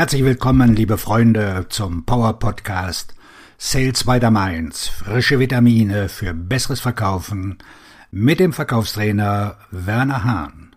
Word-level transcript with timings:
Herzlich 0.00 0.24
willkommen, 0.24 0.74
liebe 0.74 0.96
Freunde, 0.96 1.66
zum 1.68 2.06
Power 2.06 2.38
Podcast 2.38 3.14
Sales 3.58 4.04
by 4.04 4.18
the 4.18 4.30
Mainz. 4.30 4.88
Frische 4.88 5.38
Vitamine 5.38 6.08
für 6.08 6.32
besseres 6.32 6.80
Verkaufen 6.80 7.58
mit 8.10 8.40
dem 8.40 8.54
Verkaufstrainer 8.54 9.58
Werner 9.70 10.24
Hahn. 10.24 10.74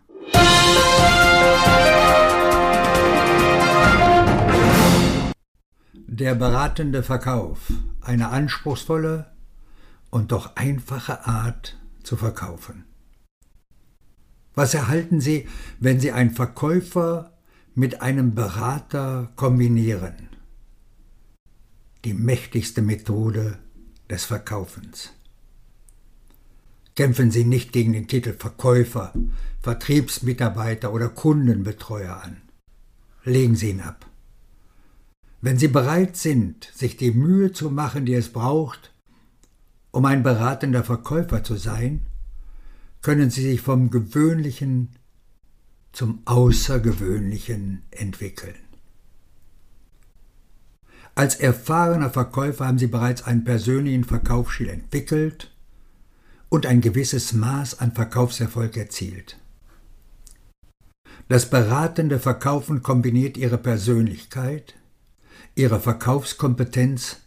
Der 5.94 6.36
beratende 6.36 7.02
Verkauf. 7.02 7.71
Eine 8.02 8.28
anspruchsvolle 8.28 9.32
und 10.10 10.34
doch 10.34 10.58
einfache 10.58 11.26
Art 11.26 11.80
zu 12.04 12.18
verkaufen. 12.18 12.84
Was 14.54 14.74
erhalten 14.74 15.21
Sie, 15.21 15.48
wenn 15.80 16.02
Sie 16.02 16.12
einen 16.12 16.32
Verkäufer 16.32 17.32
mit 17.76 18.02
einem 18.02 18.36
Berater 18.36 19.32
kombinieren? 19.36 20.29
Die 22.06 22.14
mächtigste 22.14 22.82
Methode 22.82 23.57
des 24.10 24.25
Verkaufens. 24.25 25.11
Kämpfen 26.96 27.32
Sie 27.32 27.44
nicht 27.44 27.71
gegen 27.71 27.94
den 27.94 28.07
Titel 28.07 28.33
Verkäufer, 28.33 29.14
Vertriebsmitarbeiter 29.61 30.94
oder 30.94 31.10
Kundenbetreuer 31.10 32.22
an. 32.22 32.42
Legen 33.23 33.56
Sie 33.56 33.72
ihn 33.72 33.81
ab. 33.81 34.05
Wenn 35.42 35.58
Sie 35.58 35.67
bereit 35.67 36.16
sind, 36.16 36.69
sich 36.75 36.95
die 36.97 37.11
Mühe 37.11 37.52
zu 37.52 37.72
machen, 37.72 38.05
die 38.05 38.14
es 38.14 38.30
braucht, 38.31 38.94
um 39.92 40.05
ein 40.05 40.22
beratender 40.22 40.83
Verkäufer 40.83 41.44
zu 41.44 41.55
sein, 41.55 42.05
können 43.02 43.30
Sie 43.30 43.42
sich 43.42 43.61
vom 43.61 43.89
Gewöhnlichen 43.89 44.89
zum 45.94 46.22
Außergewöhnlichen 46.25 47.83
entwickeln. 47.92 48.56
Als 51.16 51.36
erfahrener 51.36 52.09
Verkäufer 52.09 52.66
haben 52.67 52.80
Sie 52.80 52.88
bereits 52.88 53.23
einen 53.23 53.44
persönlichen 53.44 54.03
Verkaufsstil 54.03 54.69
entwickelt 54.69 55.52
und 56.49 56.66
ein 56.66 56.81
gewisses 56.81 57.33
Maß 57.33 57.80
an 57.80 57.91
Verkaufserfolg 57.91 58.75
erzielt. 58.75 59.39
Das 61.30 61.49
beratende 61.49 62.19
Verkaufen 62.19 62.81
kombiniert 62.81 63.38
Ihre 63.38 63.59
Persönlichkeit, 63.59 64.75
Ihre 65.55 65.80
Verkaufskompetenz 65.80 67.21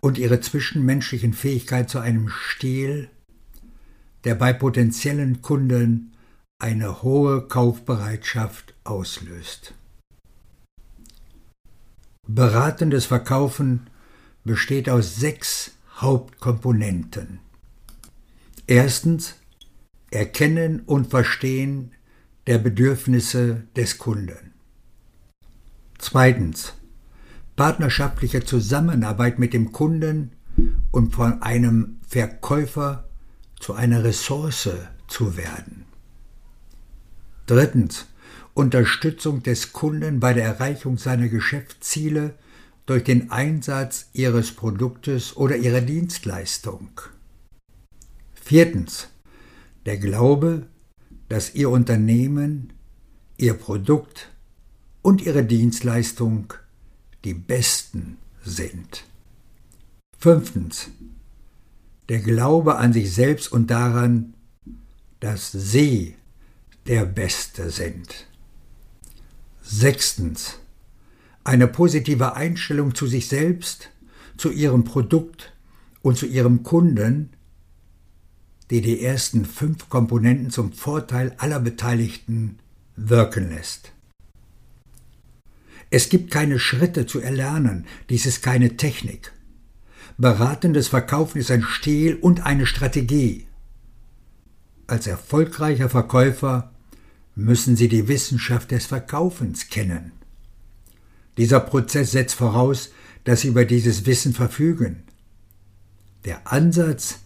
und 0.00 0.18
Ihre 0.18 0.40
zwischenmenschlichen 0.40 1.32
Fähigkeit 1.32 1.88
zu 1.88 1.98
einem 1.98 2.28
Stil, 2.28 3.08
der 4.24 4.34
bei 4.34 4.52
potenziellen 4.52 5.40
Kunden 5.40 6.13
eine 6.58 7.02
hohe 7.02 7.48
Kaufbereitschaft 7.48 8.74
auslöst. 8.84 9.74
Beratendes 12.26 13.06
Verkaufen 13.06 13.90
besteht 14.44 14.88
aus 14.88 15.16
sechs 15.16 15.72
Hauptkomponenten. 15.96 17.40
Erstens 18.66 19.34
Erkennen 20.10 20.80
und 20.80 21.08
Verstehen 21.08 21.92
der 22.46 22.58
Bedürfnisse 22.58 23.64
des 23.76 23.98
Kunden. 23.98 24.52
Zweitens 25.98 26.74
partnerschaftliche 27.56 28.44
Zusammenarbeit 28.44 29.38
mit 29.38 29.52
dem 29.52 29.72
Kunden 29.72 30.32
und 30.90 31.14
von 31.14 31.42
einem 31.42 31.98
Verkäufer 32.06 33.08
zu 33.58 33.74
einer 33.74 34.04
Ressource 34.04 34.70
zu 35.08 35.36
werden. 35.36 35.83
Drittens. 37.46 38.06
Unterstützung 38.54 39.42
des 39.42 39.72
Kunden 39.72 40.20
bei 40.20 40.32
der 40.32 40.44
Erreichung 40.44 40.96
seiner 40.96 41.28
Geschäftsziele 41.28 42.34
durch 42.86 43.02
den 43.02 43.30
Einsatz 43.30 44.06
ihres 44.12 44.52
Produktes 44.52 45.36
oder 45.36 45.56
ihrer 45.56 45.80
Dienstleistung. 45.80 47.00
Viertens. 48.34 49.08
Der 49.86 49.96
Glaube, 49.98 50.66
dass 51.28 51.54
Ihr 51.54 51.68
Unternehmen, 51.70 52.72
Ihr 53.36 53.54
Produkt 53.54 54.30
und 55.02 55.20
Ihre 55.20 55.44
Dienstleistung 55.44 56.54
die 57.24 57.34
besten 57.34 58.18
sind. 58.44 59.04
Fünftens. 60.18 60.88
Der 62.08 62.20
Glaube 62.20 62.76
an 62.76 62.92
sich 62.92 63.12
selbst 63.12 63.50
und 63.50 63.70
daran, 63.70 64.34
dass 65.20 65.52
Sie 65.52 66.14
der 66.86 67.06
Beste 67.06 67.70
sind. 67.70 68.26
Sechstens. 69.62 70.58
Eine 71.42 71.66
positive 71.66 72.34
Einstellung 72.34 72.94
zu 72.94 73.06
sich 73.06 73.28
selbst, 73.28 73.90
zu 74.36 74.50
Ihrem 74.50 74.84
Produkt 74.84 75.52
und 76.02 76.18
zu 76.18 76.26
Ihrem 76.26 76.62
Kunden, 76.62 77.30
die 78.70 78.80
die 78.80 79.02
ersten 79.02 79.44
fünf 79.44 79.88
Komponenten 79.88 80.50
zum 80.50 80.72
Vorteil 80.72 81.34
aller 81.38 81.60
Beteiligten 81.60 82.58
wirken 82.96 83.50
lässt. 83.50 83.92
Es 85.90 86.08
gibt 86.08 86.30
keine 86.30 86.58
Schritte 86.58 87.06
zu 87.06 87.20
erlernen, 87.20 87.86
dies 88.10 88.26
ist 88.26 88.42
keine 88.42 88.76
Technik. 88.76 89.32
Beratendes 90.16 90.88
Verkaufen 90.88 91.38
ist 91.38 91.50
ein 91.50 91.62
Stil 91.62 92.16
und 92.16 92.44
eine 92.44 92.66
Strategie. 92.66 93.46
Als 94.86 95.06
erfolgreicher 95.06 95.88
Verkäufer 95.88 96.73
müssen 97.34 97.76
Sie 97.76 97.88
die 97.88 98.08
Wissenschaft 98.08 98.70
des 98.70 98.86
Verkaufens 98.86 99.68
kennen. 99.68 100.12
Dieser 101.36 101.60
Prozess 101.60 102.12
setzt 102.12 102.36
voraus, 102.36 102.90
dass 103.24 103.40
Sie 103.40 103.48
über 103.48 103.64
dieses 103.64 104.06
Wissen 104.06 104.32
verfügen. 104.32 105.02
Der 106.24 106.50
Ansatz 106.52 107.18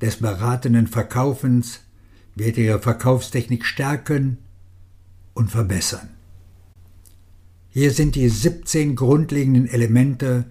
des 0.00 0.16
beratenden 0.16 0.86
Verkaufens 0.86 1.80
wird 2.34 2.58
Ihre 2.58 2.80
Verkaufstechnik 2.80 3.64
stärken 3.64 4.38
und 5.34 5.50
verbessern. 5.50 6.10
Hier 7.70 7.90
sind 7.90 8.14
die 8.14 8.28
17 8.28 8.94
grundlegenden 8.96 9.66
Elemente 9.66 10.44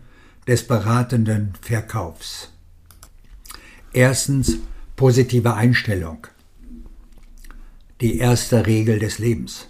des 0.48 0.68
beratenden 0.68 1.54
Verkaufs. 1.62 2.52
Erstens 3.94 4.58
positive 4.96 5.54
Einstellung 5.54 6.28
die 8.06 8.20
erste 8.20 8.68
Regel 8.68 9.00
des 9.00 9.18
Lebens. 9.18 9.66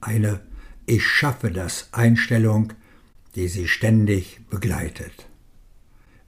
Eine 0.00 0.40
Ich 0.84 1.06
schaffe 1.06 1.52
das 1.52 1.90
Einstellung, 1.92 2.72
die 3.36 3.46
sie 3.46 3.68
ständig 3.68 4.40
begleitet. 4.50 5.28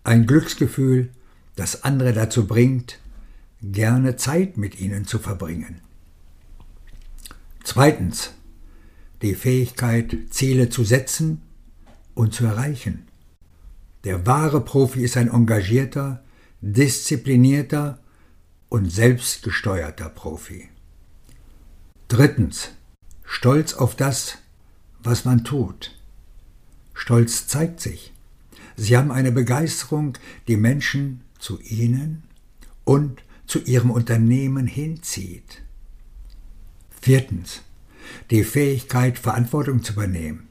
Ein 0.05 0.27
Glücksgefühl, 0.27 1.11
das 1.57 1.83
andere 1.83 2.13
dazu 2.13 2.47
bringt, 2.47 3.01
gerne 3.61 4.15
Zeit 4.15 4.59
mit 4.59 4.79
ihnen 4.79 5.07
zu 5.07 5.19
verbringen. 5.19 5.81
Zweitens, 7.65 8.33
die 9.21 9.35
Fähigkeit, 9.35 10.17
Ziele 10.31 10.69
zu 10.69 10.85
setzen 10.85 11.43
und 12.15 12.33
zu 12.33 12.45
erreichen. 12.45 13.09
Der 14.05 14.25
wahre 14.25 14.61
Profi 14.61 15.03
ist 15.03 15.17
ein 15.17 15.29
engagierter, 15.29 16.23
disziplinierter 16.61 17.99
und 18.69 18.93
selbstgesteuerter 18.93 20.11
Profi. 20.11 20.69
Drittens. 22.11 22.73
Stolz 23.25 23.73
auf 23.73 23.95
das, 23.95 24.39
was 25.01 25.25
man 25.25 25.45
tut. 25.45 25.97
Stolz 26.93 27.47
zeigt 27.47 27.79
sich. 27.79 28.13
Sie 28.75 28.97
haben 28.97 29.13
eine 29.13 29.31
Begeisterung, 29.31 30.19
die 30.49 30.57
Menschen 30.57 31.21
zu 31.39 31.61
Ihnen 31.61 32.25
und 32.83 33.23
zu 33.47 33.61
Ihrem 33.61 33.93
Unternehmen 33.93 34.67
hinzieht. 34.67 35.63
Viertens. 37.01 37.63
Die 38.33 38.43
Fähigkeit, 38.43 39.17
Verantwortung 39.17 39.85
zu 39.85 39.93
übernehmen. 39.93 40.49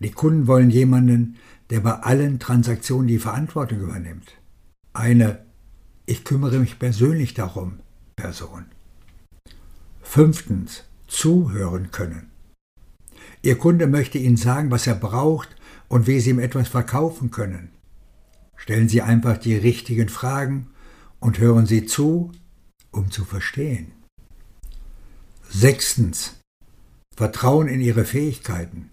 Die 0.00 0.10
Kunden 0.10 0.48
wollen 0.48 0.70
jemanden, 0.70 1.36
der 1.70 1.78
bei 1.78 1.92
allen 2.00 2.40
Transaktionen 2.40 3.06
die 3.06 3.20
Verantwortung 3.20 3.78
übernimmt. 3.78 4.32
Eine 4.92 5.46
Ich 6.04 6.24
kümmere 6.24 6.58
mich 6.58 6.80
persönlich 6.80 7.34
darum 7.34 7.78
Person. 8.16 8.64
Fünftens, 10.10 10.84
zuhören 11.06 11.90
können. 11.90 12.30
Ihr 13.42 13.58
Kunde 13.58 13.86
möchte 13.86 14.16
Ihnen 14.16 14.38
sagen, 14.38 14.70
was 14.70 14.86
er 14.86 14.94
braucht 14.94 15.54
und 15.88 16.06
wie 16.06 16.18
Sie 16.18 16.30
ihm 16.30 16.38
etwas 16.38 16.68
verkaufen 16.68 17.30
können. 17.30 17.72
Stellen 18.56 18.88
Sie 18.88 19.02
einfach 19.02 19.36
die 19.36 19.54
richtigen 19.54 20.08
Fragen 20.08 20.68
und 21.20 21.38
hören 21.38 21.66
Sie 21.66 21.84
zu, 21.84 22.32
um 22.90 23.10
zu 23.10 23.26
verstehen. 23.26 23.92
Sechstens, 25.50 26.40
Vertrauen 27.14 27.68
in 27.68 27.82
Ihre 27.82 28.06
Fähigkeiten. 28.06 28.88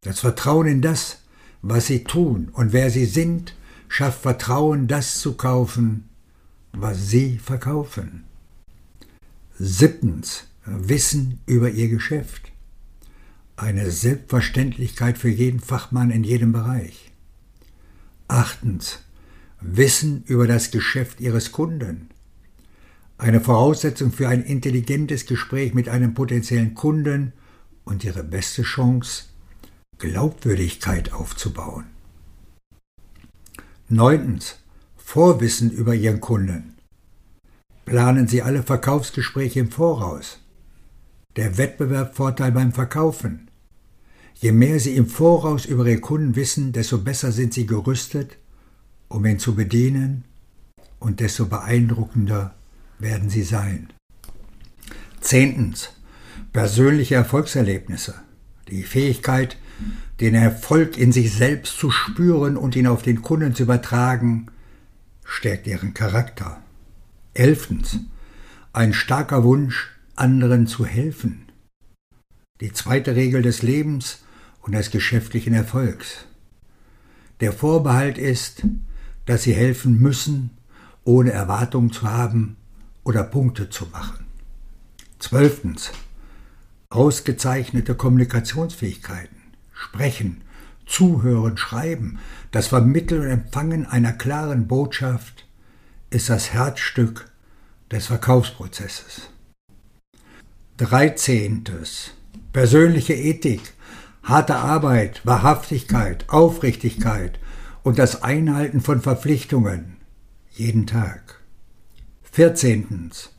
Das 0.00 0.18
Vertrauen 0.18 0.66
in 0.66 0.82
das, 0.82 1.18
was 1.62 1.86
Sie 1.86 2.02
tun 2.02 2.48
und 2.52 2.72
wer 2.72 2.90
Sie 2.90 3.06
sind, 3.06 3.54
schafft 3.86 4.22
Vertrauen, 4.22 4.88
das 4.88 5.20
zu 5.20 5.34
kaufen, 5.36 6.08
was 6.72 7.10
Sie 7.10 7.38
verkaufen. 7.38 8.24
Siebtens, 9.56 10.48
Wissen 10.66 11.38
über 11.46 11.70
Ihr 11.70 11.88
Geschäft. 11.88 12.50
Eine 13.54 13.92
Selbstverständlichkeit 13.92 15.16
für 15.16 15.28
jeden 15.28 15.60
Fachmann 15.60 16.10
in 16.10 16.24
jedem 16.24 16.50
Bereich. 16.50 17.12
Achtens. 18.26 18.98
Wissen 19.60 20.24
über 20.26 20.48
das 20.48 20.72
Geschäft 20.72 21.20
Ihres 21.20 21.52
Kunden. 21.52 22.10
Eine 23.16 23.40
Voraussetzung 23.40 24.10
für 24.10 24.28
ein 24.28 24.42
intelligentes 24.42 25.24
Gespräch 25.24 25.72
mit 25.72 25.88
einem 25.88 26.14
potenziellen 26.14 26.74
Kunden 26.74 27.32
und 27.84 28.02
Ihre 28.02 28.24
beste 28.24 28.62
Chance, 28.62 29.26
Glaubwürdigkeit 29.98 31.12
aufzubauen. 31.12 31.84
Neuntens. 33.88 34.56
Vorwissen 34.96 35.70
über 35.70 35.94
Ihren 35.94 36.20
Kunden. 36.20 36.73
Planen 37.84 38.28
Sie 38.28 38.42
alle 38.42 38.62
Verkaufsgespräche 38.62 39.60
im 39.60 39.70
Voraus. 39.70 40.40
Der 41.36 41.58
Wettbewerbsvorteil 41.58 42.52
beim 42.52 42.72
Verkaufen. 42.72 43.50
Je 44.34 44.52
mehr 44.52 44.80
Sie 44.80 44.96
im 44.96 45.06
Voraus 45.06 45.66
über 45.66 45.86
Ihre 45.86 46.00
Kunden 46.00 46.34
wissen, 46.34 46.72
desto 46.72 46.98
besser 46.98 47.30
sind 47.30 47.52
Sie 47.52 47.66
gerüstet, 47.66 48.38
um 49.08 49.24
ihn 49.26 49.38
zu 49.38 49.54
bedienen 49.54 50.24
und 50.98 51.20
desto 51.20 51.46
beeindruckender 51.46 52.54
werden 52.98 53.28
Sie 53.28 53.42
sein. 53.42 53.92
Zehntens. 55.20 55.90
Persönliche 56.52 57.16
Erfolgserlebnisse. 57.16 58.14
Die 58.68 58.82
Fähigkeit, 58.82 59.56
den 60.20 60.34
Erfolg 60.34 60.96
in 60.96 61.12
sich 61.12 61.32
selbst 61.32 61.78
zu 61.78 61.90
spüren 61.90 62.56
und 62.56 62.76
ihn 62.76 62.86
auf 62.86 63.02
den 63.02 63.22
Kunden 63.22 63.54
zu 63.54 63.64
übertragen, 63.64 64.46
stärkt 65.24 65.66
ihren 65.66 65.94
Charakter. 65.94 66.62
Elftens. 67.34 67.98
Ein 68.72 68.92
starker 68.92 69.42
Wunsch, 69.42 69.90
anderen 70.14 70.68
zu 70.68 70.86
helfen. 70.86 71.46
Die 72.60 72.72
zweite 72.72 73.16
Regel 73.16 73.42
des 73.42 73.62
Lebens 73.62 74.22
und 74.62 74.72
des 74.72 74.92
geschäftlichen 74.92 75.52
Erfolgs. 75.52 76.26
Der 77.40 77.52
Vorbehalt 77.52 78.18
ist, 78.18 78.62
dass 79.26 79.42
sie 79.42 79.52
helfen 79.52 79.98
müssen, 79.98 80.50
ohne 81.02 81.32
Erwartungen 81.32 81.90
zu 81.90 82.08
haben 82.08 82.56
oder 83.02 83.24
Punkte 83.24 83.68
zu 83.68 83.86
machen. 83.86 84.26
Zwölftens. 85.18 85.90
Ausgezeichnete 86.88 87.96
Kommunikationsfähigkeiten. 87.96 89.36
Sprechen, 89.72 90.42
Zuhören, 90.86 91.56
Schreiben, 91.56 92.20
das 92.52 92.68
Vermitteln 92.68 93.22
und 93.22 93.28
Empfangen 93.28 93.86
einer 93.86 94.12
klaren 94.12 94.68
Botschaft 94.68 95.48
ist 96.14 96.30
das 96.30 96.52
Herzstück 96.52 97.28
des 97.90 98.06
Verkaufsprozesses. 98.06 99.30
Dreizehntes. 100.76 102.12
Persönliche 102.52 103.14
Ethik, 103.14 103.72
harte 104.22 104.54
Arbeit, 104.54 105.22
Wahrhaftigkeit, 105.26 106.28
Aufrichtigkeit 106.28 107.40
und 107.82 107.98
das 107.98 108.22
Einhalten 108.22 108.80
von 108.80 109.00
Verpflichtungen 109.00 109.96
jeden 110.52 110.86
Tag. 110.86 111.40
Vierzehntens. 112.22 113.30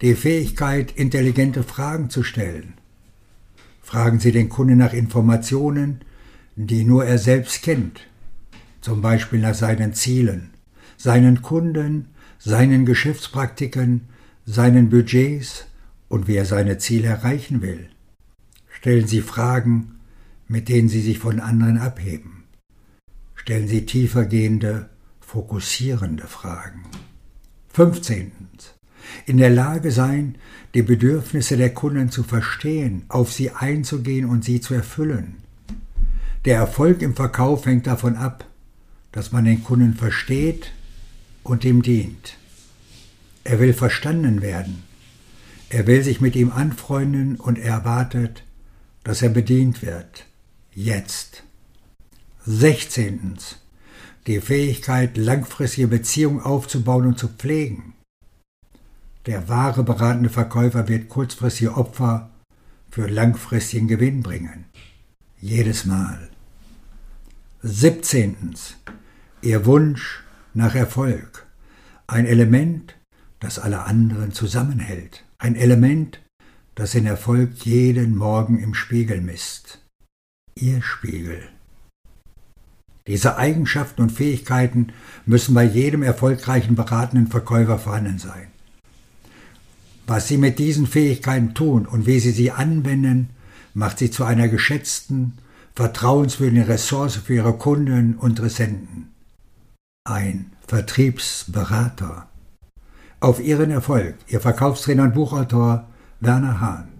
Die 0.00 0.14
Fähigkeit, 0.14 0.90
intelligente 0.92 1.62
Fragen 1.62 2.08
zu 2.08 2.22
stellen. 2.22 2.74
Fragen 3.82 4.20
Sie 4.20 4.32
den 4.32 4.48
Kunden 4.48 4.78
nach 4.78 4.94
Informationen, 4.94 6.00
die 6.56 6.84
nur 6.84 7.04
er 7.04 7.18
selbst 7.18 7.62
kennt, 7.62 8.00
zum 8.80 9.02
Beispiel 9.02 9.38
nach 9.38 9.54
seinen 9.54 9.92
Zielen, 9.92 10.54
seinen 10.96 11.42
Kunden, 11.42 12.08
seinen 12.44 12.86
Geschäftspraktiken, 12.86 14.08
seinen 14.44 14.90
Budgets 14.90 15.66
und 16.08 16.26
wie 16.26 16.34
er 16.34 16.44
seine 16.44 16.78
Ziele 16.78 17.08
erreichen 17.08 17.62
will. 17.62 17.88
Stellen 18.68 19.06
Sie 19.06 19.20
Fragen, 19.20 20.00
mit 20.48 20.68
denen 20.68 20.88
Sie 20.88 21.00
sich 21.00 21.18
von 21.18 21.38
anderen 21.38 21.78
abheben. 21.78 22.44
Stellen 23.36 23.68
Sie 23.68 23.86
tiefergehende, 23.86 24.88
fokussierende 25.20 26.26
Fragen. 26.26 26.82
15. 27.72 28.32
In 29.26 29.38
der 29.38 29.50
Lage 29.50 29.90
sein, 29.92 30.36
die 30.74 30.82
Bedürfnisse 30.82 31.56
der 31.56 31.72
Kunden 31.72 32.10
zu 32.10 32.22
verstehen, 32.22 33.04
auf 33.08 33.32
sie 33.32 33.50
einzugehen 33.50 34.24
und 34.24 34.44
sie 34.44 34.60
zu 34.60 34.74
erfüllen. 34.74 35.36
Der 36.44 36.56
Erfolg 36.56 37.02
im 37.02 37.14
Verkauf 37.14 37.66
hängt 37.66 37.86
davon 37.86 38.16
ab, 38.16 38.46
dass 39.12 39.32
man 39.32 39.44
den 39.44 39.62
Kunden 39.62 39.94
versteht 39.94 40.72
und 41.42 41.64
ihm 41.64 41.82
dient. 41.82 42.36
Er 43.44 43.58
will 43.58 43.72
verstanden 43.72 44.42
werden. 44.42 44.84
Er 45.68 45.86
will 45.86 46.02
sich 46.02 46.20
mit 46.20 46.36
ihm 46.36 46.52
anfreunden 46.52 47.36
und 47.36 47.58
er 47.58 47.74
erwartet, 47.74 48.44
dass 49.04 49.22
er 49.22 49.30
bedient 49.30 49.82
wird. 49.82 50.26
Jetzt. 50.74 51.42
16. 52.46 53.36
Die 54.26 54.40
Fähigkeit, 54.40 55.16
langfristige 55.16 55.88
Beziehungen 55.88 56.40
aufzubauen 56.40 57.06
und 57.06 57.18
zu 57.18 57.28
pflegen. 57.28 57.94
Der 59.26 59.48
wahre 59.48 59.84
beratende 59.84 60.30
Verkäufer 60.30 60.88
wird 60.88 61.08
kurzfristige 61.08 61.76
Opfer 61.76 62.30
für 62.90 63.06
langfristigen 63.06 63.88
Gewinn 63.88 64.22
bringen. 64.22 64.66
Jedes 65.40 65.84
Mal. 65.86 66.28
17. 67.62 68.54
Ihr 69.40 69.64
Wunsch 69.66 70.22
nach 70.54 70.74
Erfolg. 70.74 71.46
Ein 72.06 72.26
Element, 72.26 72.96
das 73.40 73.58
alle 73.58 73.84
anderen 73.84 74.32
zusammenhält. 74.32 75.24
Ein 75.38 75.56
Element, 75.56 76.20
das 76.74 76.92
den 76.92 77.06
Erfolg 77.06 77.54
jeden 77.64 78.16
Morgen 78.16 78.58
im 78.58 78.74
Spiegel 78.74 79.20
misst. 79.20 79.80
Ihr 80.54 80.82
Spiegel. 80.82 81.42
Diese 83.06 83.36
Eigenschaften 83.36 84.02
und 84.02 84.12
Fähigkeiten 84.12 84.88
müssen 85.26 85.54
bei 85.54 85.64
jedem 85.64 86.02
erfolgreichen 86.02 86.76
beratenden 86.76 87.28
Verkäufer 87.28 87.78
vorhanden 87.78 88.18
sein. 88.18 88.48
Was 90.06 90.28
Sie 90.28 90.36
mit 90.36 90.58
diesen 90.58 90.86
Fähigkeiten 90.86 91.54
tun 91.54 91.86
und 91.86 92.06
wie 92.06 92.20
Sie 92.20 92.30
sie 92.30 92.52
anwenden, 92.52 93.30
macht 93.74 93.98
Sie 93.98 94.10
zu 94.10 94.24
einer 94.24 94.48
geschätzten, 94.48 95.38
vertrauenswürdige 95.74 96.68
Ressource 96.68 97.16
für 97.16 97.34
Ihre 97.34 97.54
Kunden 97.54 98.16
und 98.16 98.30
Interessenten. 98.30 99.11
Ein 100.04 100.50
Vertriebsberater. 100.66 102.26
Auf 103.20 103.38
Ihren 103.38 103.70
Erfolg, 103.70 104.16
Ihr 104.26 104.40
Verkaufstrainer 104.40 105.04
und 105.04 105.14
Buchautor 105.14 105.86
Werner 106.18 106.60
Hahn. 106.60 106.91